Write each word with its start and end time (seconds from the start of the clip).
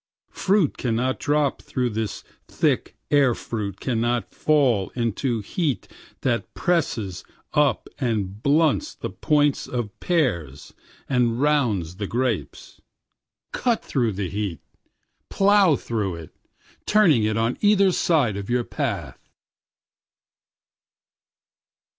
Fruit 0.33 0.77
cannot 0.79 1.19
drop 1.19 1.61
through 1.61 1.91
this 1.91 2.23
thick 2.47 2.95
air 3.11 3.35
fruit 3.35 3.79
cannot 3.79 4.31
fall 4.31 4.89
into 4.95 5.41
heat 5.41 5.87
that 6.21 6.51
presses 6.55 7.23
up 7.53 7.87
and 7.99 8.41
blunts 8.41 8.95
the 8.95 9.11
points 9.11 9.67
of 9.67 9.91
pears 9.99 10.73
and 11.07 11.39
rounds 11.39 11.97
the 11.97 12.07
grapes. 12.07 12.81
Cut 13.53 13.85
through 13.85 14.13
the 14.13 14.27
heat 14.31 14.59
plow 15.29 15.75
through 15.75 16.15
it 16.15 16.35
turning 16.87 17.21
it 17.23 17.37
on 17.37 17.59
either 17.61 17.91
side 17.91 18.35
of 18.37 18.49
your 18.49 18.63
path. 18.63 19.19